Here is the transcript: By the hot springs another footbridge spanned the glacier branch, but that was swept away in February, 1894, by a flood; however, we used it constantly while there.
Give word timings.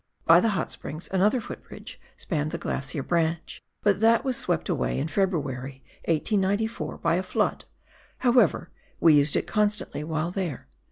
By 0.25 0.39
the 0.39 0.49
hot 0.57 0.71
springs 0.71 1.07
another 1.11 1.39
footbridge 1.39 2.01
spanned 2.17 2.49
the 2.49 2.57
glacier 2.57 3.03
branch, 3.03 3.61
but 3.83 3.99
that 3.99 4.25
was 4.25 4.35
swept 4.35 4.67
away 4.67 4.97
in 4.97 5.07
February, 5.07 5.83
1894, 6.05 6.97
by 6.97 7.17
a 7.17 7.21
flood; 7.21 7.65
however, 8.17 8.71
we 8.99 9.13
used 9.13 9.35
it 9.35 9.45
constantly 9.45 10.03
while 10.03 10.31
there. 10.31 10.67